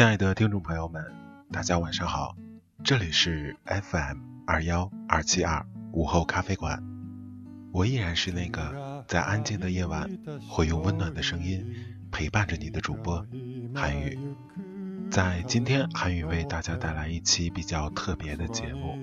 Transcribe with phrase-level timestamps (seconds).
[0.00, 1.04] 亲爱的听众朋友们，
[1.52, 2.34] 大家晚上好，
[2.82, 4.16] 这里是 FM
[4.46, 6.82] 二幺二七二午后咖啡馆，
[7.70, 10.08] 我依然是那个在安静的夜晚
[10.48, 11.66] 会用温暖的声音
[12.10, 13.26] 陪伴着你的主播
[13.74, 14.18] 韩宇。
[15.10, 18.96] 在今天，韩宇为大家带来一期比较特别的节目。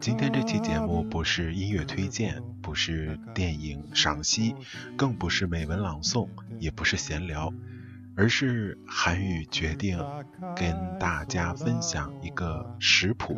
[0.00, 4.56] 今天这期节目不是音乐推荐，不是电影赏析，
[4.96, 6.26] 更不是美文朗诵，
[6.58, 7.52] 也不是闲聊，
[8.17, 9.97] 而是韩语决定
[10.55, 13.35] 跟大家分享一个食谱。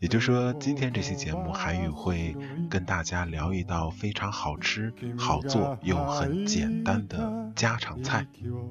[0.00, 2.34] 也就是说，今天这期节目，韩语会
[2.70, 8.26] 跟大家聊一道非常好吃、好做又很简单的家常菜。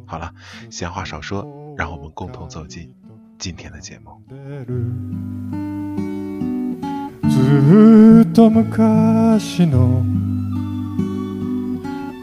[0.08, 0.34] 好了，
[0.72, 2.92] 闲话少说，让我们共同走进
[3.38, 4.20] 今天的节目。
[7.30, 10.04] ずっと昔の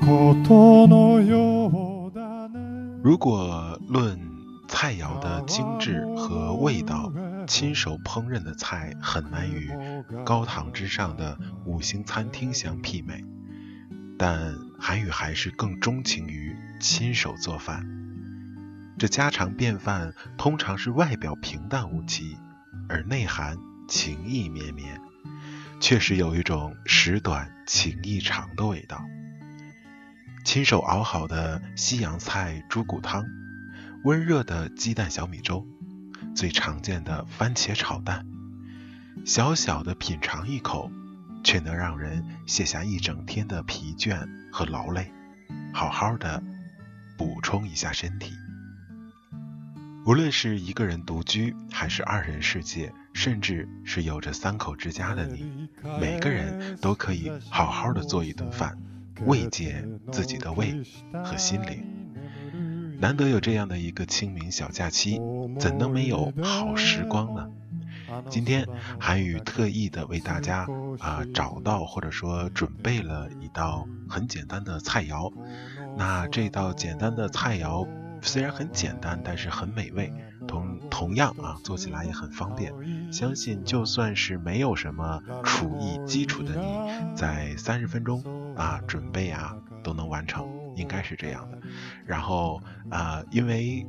[0.04, 1.89] ことのようだね。
[3.03, 4.19] 如果论
[4.67, 7.11] 菜肴的精致和味道，
[7.47, 9.71] 亲手烹饪的菜很难与
[10.23, 13.25] 高堂之上的五星餐厅相媲美。
[14.19, 17.87] 但韩宇还是更钟情于亲手做饭。
[18.99, 22.37] 这家常便饭通常是外表平淡无奇，
[22.87, 23.57] 而内涵
[23.87, 25.01] 情意绵绵。
[25.79, 29.03] 确实有一种食短情意长的味道。
[30.43, 33.25] 亲手熬好的西洋菜猪骨汤，
[34.03, 35.65] 温热的鸡蛋小米粥，
[36.35, 38.25] 最常见的番茄炒蛋，
[39.25, 40.91] 小小的品尝一口，
[41.43, 45.11] 却能让人卸下一整天的疲倦和劳累，
[45.73, 46.43] 好好的
[47.17, 48.33] 补充一下身体。
[50.05, 52.93] 无论是一个人独居，还是二人世界。
[53.13, 55.67] 甚至是有着三口之家的你，
[55.99, 58.77] 每个人都可以好好的做一顿饭，
[59.25, 60.83] 慰藉自己的胃
[61.23, 61.85] 和心灵。
[62.99, 65.19] 难得有这样的一个清明小假期，
[65.59, 67.49] 怎能没有好时光呢？
[68.29, 68.67] 今天
[68.99, 70.67] 韩宇特意的为大家
[70.99, 75.33] 啊找到或者说准备了一道很简单的菜肴。
[75.97, 77.87] 那这道简单的菜肴
[78.21, 80.13] 虽然很简单，但是很美味。
[80.47, 82.73] 同同样啊，做起来也很方便。
[83.13, 88.23] 相信就算是没有什么厨艺基础的你，在三十分钟
[88.55, 91.59] 啊准备啊都能完成，应该是这样的。
[92.05, 93.85] 然后啊，因为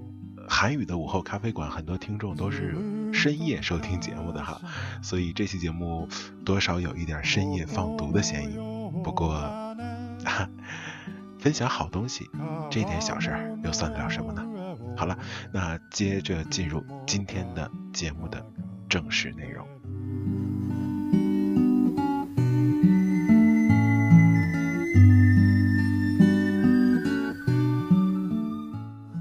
[0.49, 2.77] 韩语的午后咖啡馆很多听众都是
[3.12, 4.61] 深夜收听节目的哈，
[5.03, 6.09] 所以这期节目
[6.45, 8.56] 多少有一点深夜放毒的嫌疑。
[9.03, 9.33] 不过，
[10.25, 10.49] 哈
[11.39, 12.28] 分享好东西
[12.71, 14.45] 这点小事儿又算得了什么呢？
[14.97, 15.19] 好了，
[15.53, 18.45] 那接着进入今天的节目的
[18.89, 19.67] 正式内容。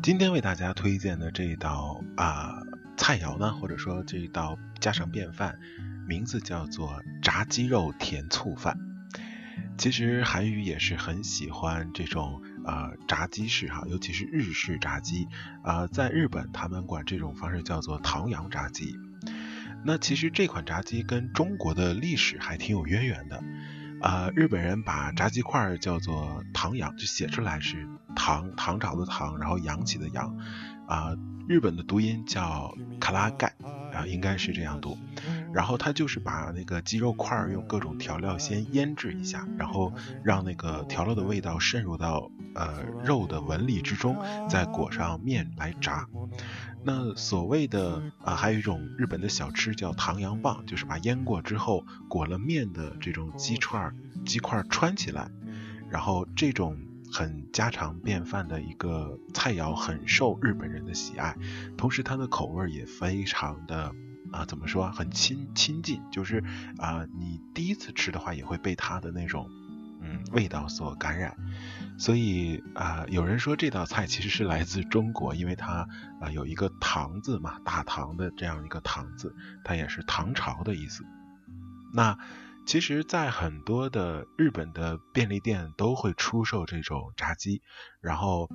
[0.04, 2.64] 今天为大家推荐的这一道啊
[2.98, 5.60] 菜肴呢，或者说这一道家常便饭，
[6.08, 8.80] 名字叫做炸鸡肉甜醋饭。
[9.78, 12.42] 其实韩语也是很喜欢这种。
[12.64, 15.28] 啊，炸鸡式哈，尤其是日式炸鸡
[15.64, 18.96] 啊，在日本他们管这种方式叫做唐扬炸鸡。
[19.84, 23.44] 那其实这款炸鸡跟中国的历史还挺有渊源的
[24.02, 24.32] 呃。
[24.36, 30.38] 日本人把炸鸡块叫做唐扬，就写出来是唐唐朝的唐，然后扬起的扬
[30.88, 31.16] 啊。
[31.48, 33.54] 日本的读音叫卡拉盖
[33.92, 34.98] 啊，应该是这样读。
[35.54, 39.92] 然后他就是把那个鸡肉块用各种调料先腌制一下，然后
[40.24, 44.18] 让那个调料的味道渗入到呃肉的纹理之中，
[44.50, 46.08] 再裹上面来炸。
[46.84, 53.96] 那所谓的啊，还有一种日本的小吃叫糖羊棒，就是把腌过之后裹了面的这种鸡串儿
[54.26, 55.30] 鸡块穿起来，
[55.90, 56.78] 然后这种
[57.12, 61.36] 很家常便饭的一个菜肴很受日本人的喜爱，
[61.78, 63.94] 同时它的口味也非常的。
[64.32, 66.44] 啊，怎么说很亲亲近，就是
[66.78, 69.50] 啊，你第一次吃的话，也会被它的那种
[70.02, 71.36] 嗯味道所感染。
[72.00, 75.88] 所以啊，有人说这道菜其实是来自中国，因为它
[76.20, 81.04] 啊有一个唐字嘛，大唐的这样一个唐字，它也是唐朝的意思。
[81.94, 82.18] 那
[82.66, 87.62] 其实，在很多的日本的便利店都会出售这种炸鸡，
[88.00, 88.48] 然后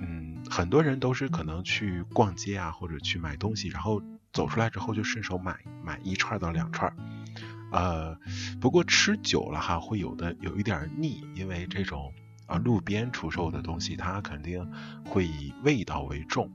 [0.00, 4.00] 嗯，很多人都是可能去逛街啊，或者去买东西，然后。
[4.32, 6.94] 走出来之后就顺手买买一串到两串，
[7.72, 8.18] 呃，
[8.60, 12.12] 不过吃久了哈会有的有一点腻，因为这种
[12.46, 14.70] 啊路边出售的东西它肯定
[15.04, 16.50] 会以味道为重，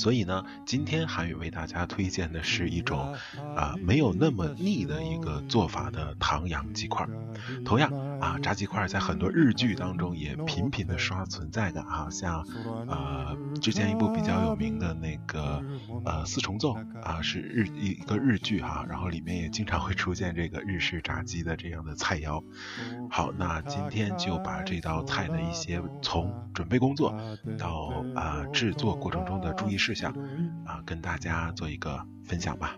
[0.00, 3.14] 所以呢，今天韩宇为大家推荐的是一种
[3.54, 7.06] 啊没有那么腻的一个做法的唐扬鸡块。
[7.66, 12.42] 同样啊，炸鸡块在很多日剧当中也频频的刷存在感啊，像
[12.88, 15.62] 呃之前一部比较有名的那个
[16.06, 22.42] 呃四重奏啊是日一个日剧哈，然后里面也经常会出现这个日式炸鸡的这样的菜肴。
[23.10, 27.14] 好，那今天就把这道菜的一些从准备工作
[27.58, 30.12] 到啊制作过程中的注意事项事项
[30.64, 32.76] 啊，跟大家做一个分享吧。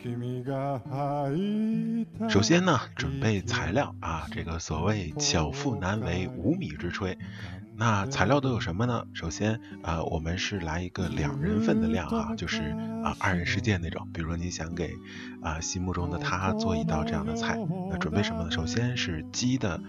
[2.30, 7.18] 首先呢，准备材料啊，这个所谓巧妇难为无米之炊。
[7.76, 9.04] 那材料都有什么呢？
[9.12, 12.62] 首先啊，我们是来一个两人份的量啊，就是
[13.04, 14.08] 啊二人世界那种。
[14.14, 14.94] 比如说你想给
[15.42, 17.58] 啊心目中的他做一道这样的菜，
[17.90, 18.50] 那准备什么呢？
[18.50, 19.82] 首先是鸡的。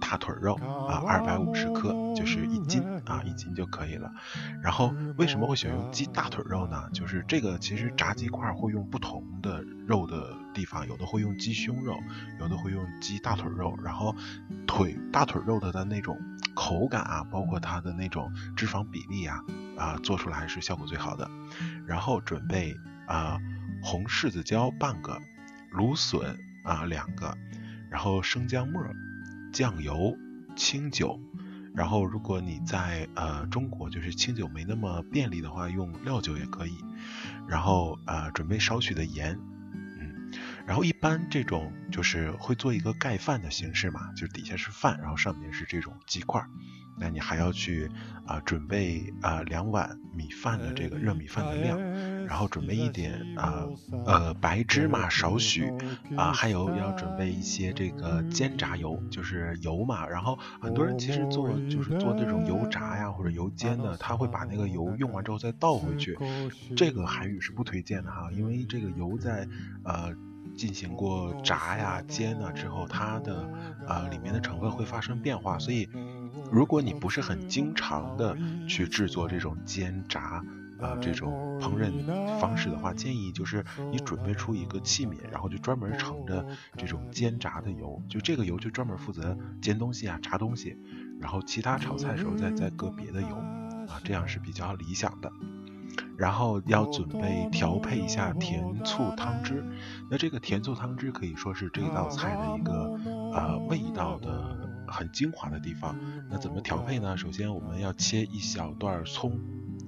[0.00, 4.10] 大腿肉啊，二百五十克，就是一斤啊，一斤就可以了。
[4.62, 6.88] 然后为什么会选用鸡大腿肉呢？
[6.92, 11.98] 就是这个其实炸鸡块会用不同的肉的地方，有的会用鸡胸肉，
[12.40, 13.78] 有的会用鸡大腿肉。
[13.84, 14.14] 然后
[14.66, 16.18] 腿大腿肉的的那种
[16.54, 19.44] 口感啊，包括它的那种脂肪比例啊，
[19.76, 21.30] 啊做出来是效果最好的。
[21.86, 22.74] 然后准备
[23.06, 23.38] 啊
[23.82, 25.20] 红柿子椒半个，
[25.70, 27.36] 芦笋啊两个，
[27.90, 28.82] 然后生姜末。
[29.52, 30.16] 酱油、
[30.56, 31.20] 清酒，
[31.74, 36.76] 然后如果你在呃中国就是清酒没那么便利的话，用料酒也可以。
[37.46, 39.38] 然后呃准备少许的盐，
[39.98, 40.30] 嗯，
[40.66, 46.44] 然后一般这种就是会做一个盖饭的形式嘛，就是底下是饭，然后上面是这种鸡块。
[47.00, 47.90] 那你还要去
[48.26, 51.80] 啊准备啊两碗米饭的这个热米饭的量，
[52.26, 53.66] 然后准备一点啊
[54.04, 55.72] 呃白芝麻少许
[56.16, 60.06] 啊，还有要准备一些这个煎炸油，就是油嘛。
[60.06, 66.18] 然后很多人其实做就是做那种油炸呀或者油煎的，他会把那个油用完之后再倒回去，
[66.76, 69.46] 这个韩语是不推荐的哈，因为这个油在
[69.84, 70.12] 呃
[70.56, 73.48] 进行过炸呀煎了之后，它的
[73.86, 75.88] 啊里面的成分会发生变化，所以。
[76.50, 78.36] 如果你不是很经常的
[78.68, 80.42] 去制作这种煎炸
[80.80, 81.90] 啊这种烹饪
[82.38, 86.46] 方式的话，建议就是你准备出一个器皿，然后就专门盛着
[86.76, 90.76] 这种煎炸的油，就这个油就专门负责煎东西啊、炸东西，
[91.20, 93.28] 然后其他炒菜的时候再再搁别的油
[93.88, 95.32] 啊，这样是比较理想的。
[96.16, 99.64] 然后要准备调配一下甜醋汤汁，
[100.10, 102.98] 那这个甜醋汤汁可以说是这道菜的一个
[103.32, 104.56] 呃味道的。
[104.90, 105.94] 很精华的地方，
[106.30, 107.14] 那怎么调配呢？
[107.14, 109.38] 首先我们要切一小段葱，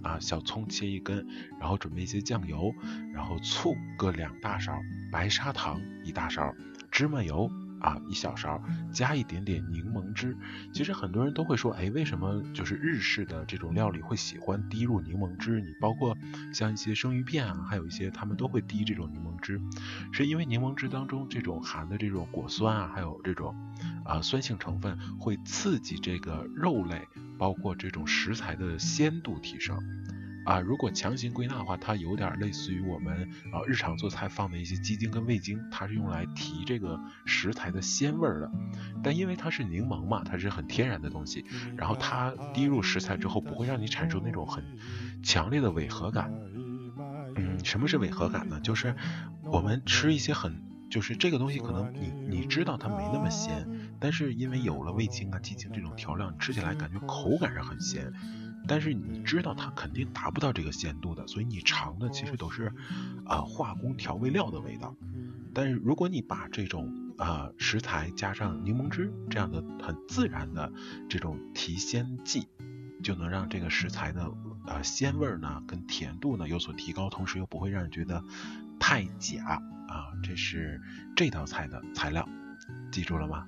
[0.02, 1.26] 啊，小葱切一根，
[1.58, 2.70] 然后准备一些酱油，
[3.14, 4.78] 然后醋各两大勺，
[5.10, 6.54] 白砂糖一大勺，
[6.90, 7.50] 芝麻油。
[7.80, 8.62] 啊，一小勺，
[8.92, 10.36] 加一点点柠檬汁。
[10.72, 15.60] 其实很多人都会说，哎，为什么就是日式的这种料理会喜欢滴入柠檬汁？
[15.60, 16.16] 你包括
[16.52, 19.60] 像一些生鱼片啊，还有一些他们都会滴这种柠檬汁，
[20.12, 23.54] 是因为柠檬汁当中这种含的这种果酸啊，还有这种
[24.04, 29.78] 啊酸性成分，会刺激这个肉类，包括这种食材的鲜度提升。
[30.50, 38.50] 啊，如果强行归纳的话，它有点类似于我们啊日常做菜放的一些鸡精跟味精，它是用来提这个食材的鲜味的。
[39.00, 41.44] 但因为它是柠檬嘛，它是很天然的东西，
[41.76, 44.64] 然后它滴入食材之后，不会让你产生那种很
[45.22, 46.32] 强烈的违和感。
[47.36, 48.58] 嗯，什么是违和感呢？
[48.58, 48.96] 就是
[49.44, 53.68] 我们吃一些很，就是这个东西可能你你知道它没那么鲜，
[54.00, 58.12] 但是因为有了味精啊、鸡精这种调料，吃起来感觉口感上很鲜。
[58.68, 62.72] 但是你知道它肯定达不到这个鲜度的，所以你尝的其实都是
[63.24, 64.94] 啊化工调味料的味道。
[65.52, 70.72] 但是如果你把这种啊食材加上柠檬汁这样的很自然的
[71.08, 72.46] 这种提鲜剂，
[73.02, 74.30] 就能让这个食材的
[74.66, 78.22] 呃鲜味呢跟甜度呢有所提高，同时又不会让人觉得
[78.78, 80.12] 太假啊。
[80.22, 80.80] 这是
[81.16, 82.28] 这道菜的材料，
[82.92, 83.46] 记住了吗？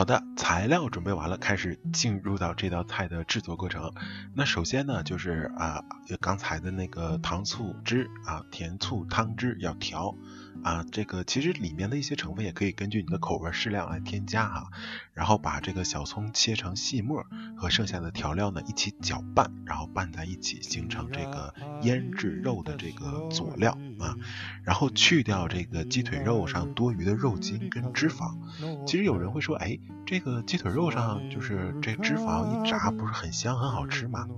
[0.00, 3.92] 好的，材料准备完了，开始进入到这道菜的制作过程。
[4.34, 5.84] 那首先呢，就是啊，
[6.20, 10.16] 刚才的那个糖醋汁啊，甜醋汤汁要调。
[10.62, 14.66] 啊，这个其实里面的一些成分也可以根据你的口味适量来添加哈。
[15.14, 17.24] 然后把这个小葱切成细末，
[17.56, 24.16] 和剩下的调料呢一起搅拌，然后拌在一起形成这个腌制肉的这个佐料啊。
[24.64, 28.36] 然后去掉这个鸡腿肉上多余的肉筋跟脂肪。
[28.86, 34.28] 其实有人会说，哎，这个鸡腿肉上就是这脂肪一炸不是很香很好吃吗？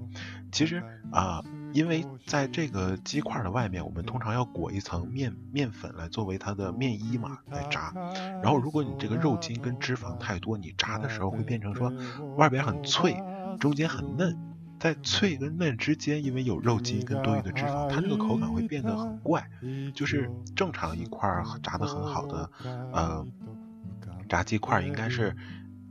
[0.50, 1.42] 其实啊。
[1.72, 7.94] 因为在这个鸡块的外面，我们通常要裹一层面面粉来作为它的面衣嘛，来炸。
[8.42, 11.90] 然后如果你这个肉筋跟脂肪太多，你炸的时候会变成说
[12.36, 13.16] 外边很脆，
[13.58, 14.38] 中间很嫩，
[14.78, 19.48] 在脆跟嫩之间，因为有肉筋跟多余的脂肪，它这个口感会变得很怪。
[19.94, 21.26] 就是正常一块
[21.62, 22.50] 炸的很好的，
[22.92, 23.26] 呃，
[24.28, 25.34] 炸鸡块应该是。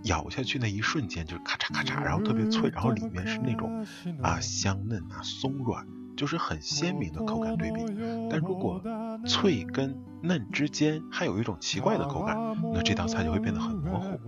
[0.03, 3.85] 咬下去那一瞬间就咔嚓咔嚓，然后特别脆，然后里面是那种
[4.21, 7.85] 啊香嫩啊松软，就是很鲜明的口感对比。
[8.29, 8.81] 但如果
[9.25, 12.37] 脆跟嫩之间还有一种奇怪的口感，
[12.73, 14.19] 那这道菜就会变得很模糊。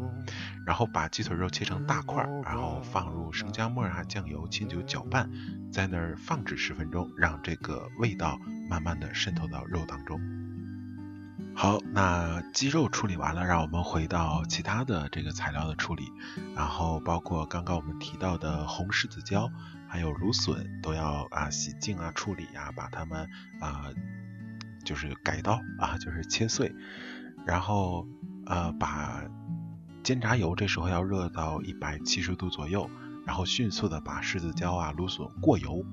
[0.66, 5.30] 然后把鸡腿肉切成大块，然后放入生姜末啊酱油、清酒搅拌，
[5.72, 8.40] 在那儿放置十分钟，让这个味道
[8.70, 10.22] 慢慢的渗透到肉当中。
[11.56, 16.12] 好，那鸡肉处理完了，让我们回到其他的这个材料的处理，
[16.56, 19.50] 然后包括刚刚我们提到的红柿子椒，
[19.88, 23.30] 还有芦笋，都要啊洗净啊处理啊，把它们
[23.62, 23.86] 啊
[24.84, 26.74] 就是改刀啊，就是切碎，
[27.46, 28.08] 然后
[28.48, 29.24] 呃把
[30.02, 32.90] 煎炸油这时候要热到一百七十度左右，
[33.26, 35.86] 然后迅速的把柿子椒啊芦笋过油，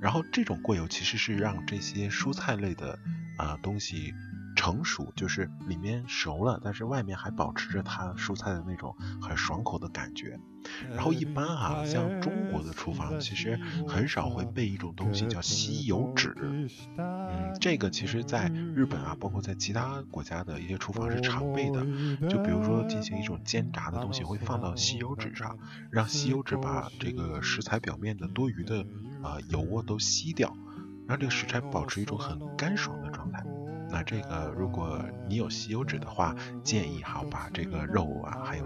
[0.00, 2.98] 然后这种过油其实是让这些蔬菜类的
[3.36, 4.14] 啊东西。
[4.66, 10.40] 成熟就是里面熟了，但是外面还保持着它蔬菜的那种很爽口的感觉。
[10.90, 13.56] 然后一般啊，像中国的厨房其实
[13.86, 16.34] 很少会备一种东西叫吸油纸。
[16.40, 16.68] 嗯，
[17.60, 21.86] 这个其实在日本啊，包括在其他国家的一些厨房是常备的。
[22.28, 25.56] 就比如说进行一种煎炸的东西，会放到吸油纸上，
[25.92, 28.84] 让吸油纸把这个食材表面的多余的
[29.22, 30.52] 啊油啊都吸掉，
[31.06, 33.46] 让这个食材保持一种很干爽的状态。
[33.90, 38.64] 那这个，如果你有吸油纸的话，建议哈把这个肉啊，还有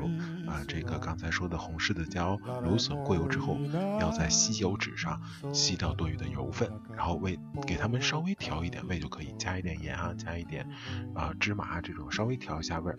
[0.48, 3.56] 啊这个刚才说的红柿子椒、芦笋过油之后，
[4.00, 5.20] 要在吸油纸上
[5.52, 10.66] 吸掉多余的油分，然后味给它们稍微调一点味就可以，加一点盐啊，加一点
[11.14, 12.98] 啊芝麻这种稍微调一下味儿。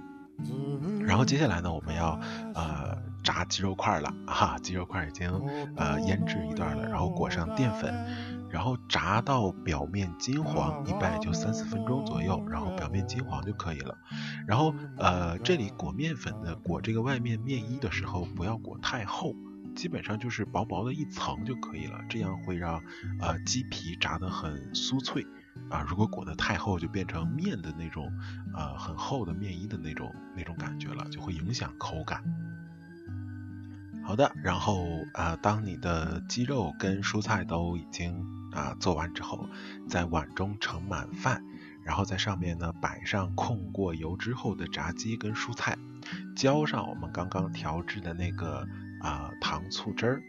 [1.06, 2.20] 然后接下来呢，我们要
[2.56, 5.30] 呃炸鸡肉块了哈，鸡肉块已经
[5.76, 7.94] 呃腌制一段了，然后裹上淀粉。
[8.52, 13.98] 然后炸到表面金黄，一般也就三四分钟左右，然后表面金黄就可以了。
[14.48, 19.34] 然后呃，这里裹面粉的裹这个外面面衣的时候，不要裹太厚，
[19.76, 22.82] 基本上就是薄薄的一层就可以了，这样会让
[23.20, 25.26] 呃鸡皮炸得很酥脆
[25.70, 25.86] 啊。
[25.88, 28.12] 如果裹得太厚，就变成面的那种
[28.54, 32.22] 呃很厚的面衣的那种那种感觉了，就会影响口感。
[34.04, 39.48] 好的，然后啊，当你的鸡肉跟蔬菜都已经啊，做完之后，
[39.88, 41.44] 在碗中盛满饭，
[41.84, 45.78] 然后在上面呢摆上控过油之后的炸鸡跟蔬菜，
[46.36, 48.68] 浇上我们刚刚调制的那个
[49.02, 50.24] 啊糖醋汁儿，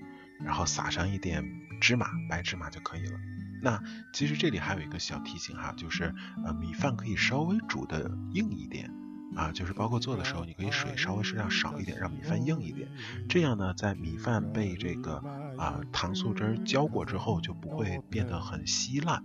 [0.45, 1.45] 然后撒上一点
[1.81, 3.19] 芝麻，白芝麻就可以了。
[3.63, 3.81] 那
[4.13, 6.15] 其实这里还有一个小提醒哈，就是
[6.45, 8.91] 呃米饭可以稍微煮的硬一点。
[9.35, 12.87] 啊，就是包括做的时候，你可以水稍微适量少一点，让米饭硬一点。
[13.31, 15.25] 这样呢，在米饭被这个
[15.63, 19.23] 啊糖醋汁浇过之后，就不会变得很稀烂。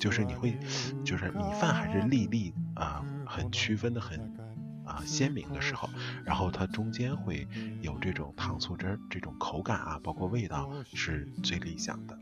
[0.00, 0.58] 就是你会，
[1.04, 4.18] 就是米饭还是粒粒啊，很区分的很
[4.84, 5.88] 啊鲜明的时候，
[6.24, 7.46] 然后它中间会
[7.80, 12.18] 有这种糖醋汁这种口感啊，包括味道是最理想的。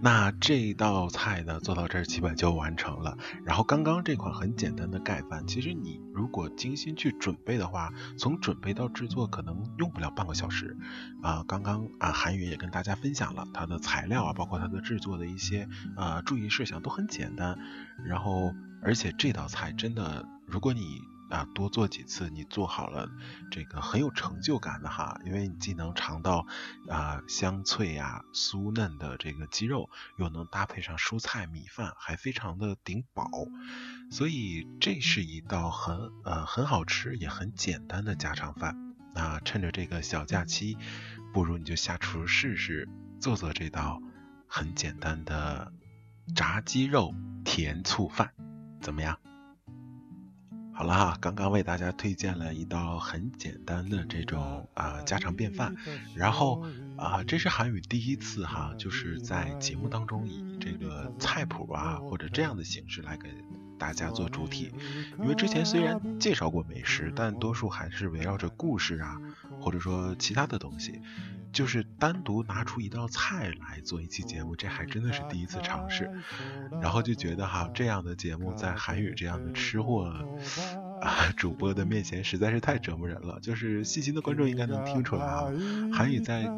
[0.00, 3.16] 那这道菜呢，做到这儿基本就完成了。
[3.44, 10.76] 然后刚刚这款很简单的盖饭，其实你如果精心去准备的话，从准备到制作可能用不了半个小时。
[11.22, 17.58] 啊，刚刚啊韩云也跟大家分享了它的材料啊，包括它的制作的一些啊注意事项都很简单。
[18.04, 23.10] 然后而且这道菜真的，如果你啊，多做几次，你做好了，
[23.50, 26.46] 这个很有成就感的哈，因为你既能尝到
[26.88, 33.28] 啊香脆呀、酥嫩的这个鸡肉，又能搭配上蔬菜米饭，还非常的顶饱，
[34.10, 38.76] 所以这是一道很呃很好吃也很简单的家常饭。
[39.14, 40.76] 那趁着这个小假期，
[41.32, 44.00] 不如你就下厨试试，做做这道
[44.46, 45.72] 很简单的
[46.34, 47.14] 炸鸡肉
[47.44, 48.32] 甜醋饭，
[48.80, 49.18] 怎么样？
[50.76, 55.74] 好了哈，刚刚为大家推荐了一道很简单的这种啊家常便饭，
[56.14, 56.66] 然后
[56.98, 63.30] 啊这是韩语第一次哈，就是在节目当中以这个菜谱啊或者这样的形式来给
[63.78, 64.70] 大家做主体，
[65.18, 69.18] 因为之前虽然介绍过美食，但多数还是围绕着故事啊
[69.58, 71.00] 或者说其他的东西。
[71.52, 76.10] 就是单独拿出一道菜来做一期节目，这还真的是第一次尝试。
[76.82, 80.12] 然后就觉得哈，这样的节目在韩语这样的吃货
[81.00, 83.38] 啊主播的面前实在是太折磨人了。
[83.40, 85.44] 就是细心的观众应该能听出来啊，
[85.92, 86.50] 韩语在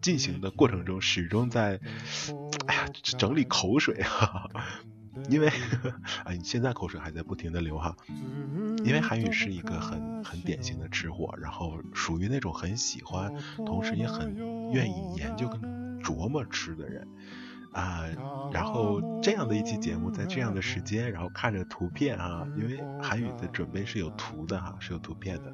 [0.00, 1.80] 进行的过程中始终在，
[2.66, 4.48] 哎呀，整理口水哈。
[5.28, 5.48] 因为
[6.24, 7.94] 啊，你 现在口水还在不停的流哈。
[8.84, 14.34] 因为韩语是一个很很典型的吃货，然后属于那种很喜欢，同时也很
[14.72, 15.60] 愿意研究跟
[16.00, 17.08] 琢磨吃的人
[17.72, 18.04] 啊。
[18.52, 25.52] 然后这样的一期节目，在这样的时间，然后看着图片啊，因为韩语的准备是有图的哈，是有图片的，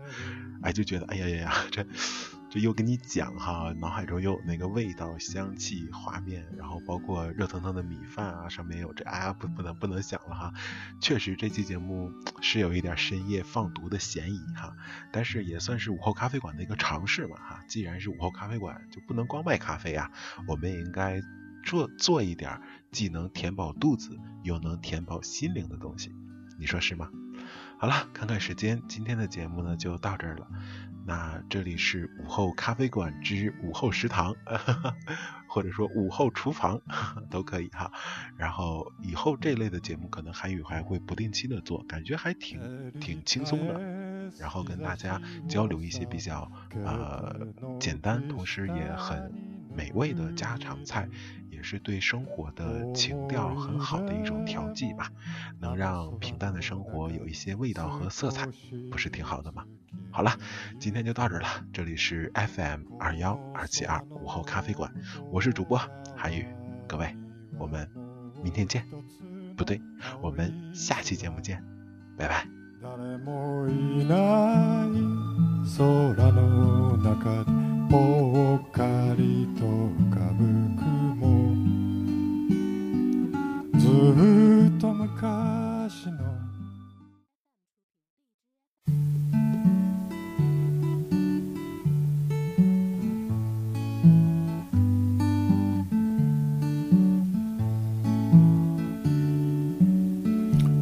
[0.62, 1.86] 哎，就觉得哎呀呀呀，这。
[2.52, 10.52] 就又跟你讲哈，脑海中又有那个味道、香气、画面，然后包括热腾腾的米饭啊，上面有这，哎呀，不不能不能想了哈。
[11.00, 14.76] 确实这期节目是有一点深夜放毒的嫌疑哈，
[15.10, 17.64] 但是也算是午后咖啡馆的一个尝试嘛哈。
[17.68, 20.10] 既然是午后咖啡馆，就不能光卖咖啡啊，
[20.46, 21.22] 我们也应该
[21.64, 24.10] 做做一点既能填饱肚子
[24.42, 26.14] 又能填饱心灵的东西，
[26.58, 27.08] 你说是吗？
[27.78, 30.46] 好了，看看时间，今天的节目呢就到这儿了。
[31.04, 34.36] 那这里是午后咖啡馆之午后食堂，
[35.48, 36.80] 或者说午后厨房
[37.28, 37.90] 都可以哈。
[38.36, 43.80] 然后以后这类的节目可能韩语还会不定期的做，感觉还挺挺轻松的。
[44.38, 46.50] 然后跟大家交流一些比较
[46.84, 47.48] 呃
[47.80, 49.32] 简单，同时也很
[49.74, 51.08] 美味的家常菜。
[51.67, 55.11] 是对生活的情调很好的一种调剂吧，
[55.59, 58.47] 能让平淡的生活有一些味道和色彩，
[58.89, 59.65] 不是挺好的吗？
[60.11, 60.31] 好了，
[60.79, 64.89] 今天就到这了，这里是 FM 二幺二七二午后咖啡馆，
[65.29, 65.77] 我是主播
[66.15, 66.47] 韩宇，
[66.87, 67.13] 各位，
[67.57, 67.89] 我们
[68.41, 68.85] 明天见，
[69.57, 69.81] 不对，
[70.21, 71.61] 我们下期节目见，
[72.17, 72.47] 拜拜。
[75.67, 76.15] ずっ
[79.59, 79.67] と
[85.04, 86.18] 昔の。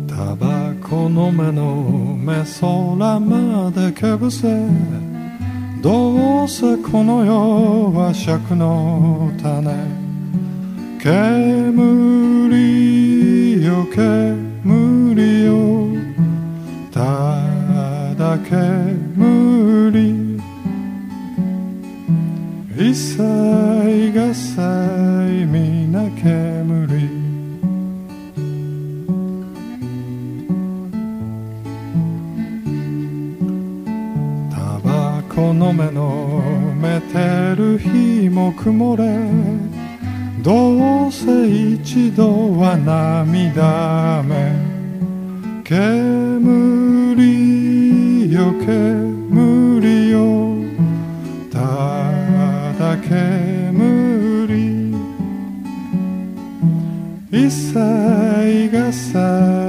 [0.06, 4.48] タバコの目の目空までけぶせ。
[5.82, 9.74] どうせこの世は尺の種。
[11.02, 12.29] 煙
[14.00, 15.92] 煙よ。
[16.90, 17.44] た
[18.14, 20.40] だ煙。
[22.78, 23.18] 一切
[24.14, 24.62] がさ
[25.28, 27.10] いみな煙。
[34.50, 36.40] タバコの目の
[36.80, 39.04] めてる日も曇れ。
[40.42, 44.54] どうせ一度は涙目。
[45.64, 45.92] 煙
[48.32, 50.56] よ煙よ。
[51.52, 51.58] た
[52.78, 53.70] だ煙。
[57.30, 59.59] 一切がさ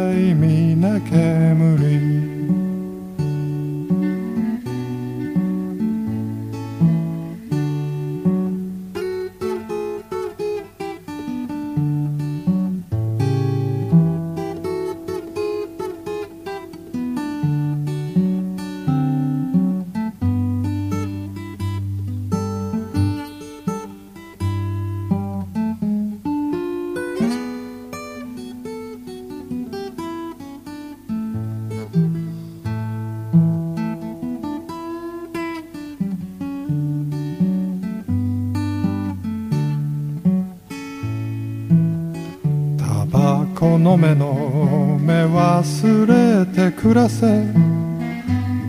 [43.81, 47.43] の目の目忘れて暮らせ。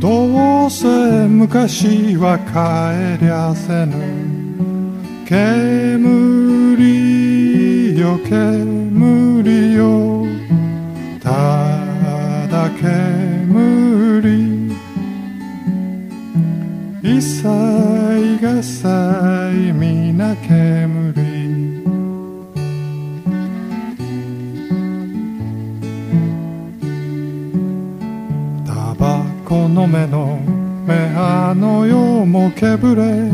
[0.01, 3.93] どうせ昔は帰りゃせぬ。
[5.27, 6.73] 煙
[8.01, 10.27] よ煙よ
[11.23, 11.31] た
[12.51, 13.53] だ煙。
[17.03, 20.35] 一切がさいみな
[29.53, 30.41] 煙の目の
[30.87, 33.31] 目あの世もけぶれ。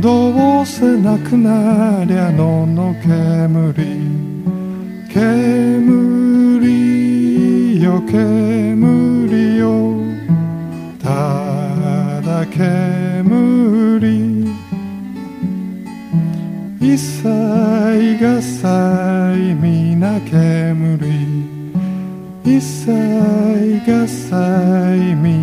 [0.00, 3.74] どうせなくなりゃのの煙。
[5.12, 10.00] 煙よ煙よ
[10.98, 14.46] ただ煙。
[16.80, 17.28] 一切
[18.18, 20.71] がさいみな煙。
[23.84, 25.41] caça em mim.